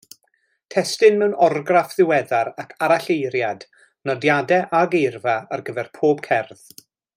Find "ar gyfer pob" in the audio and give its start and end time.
5.57-6.27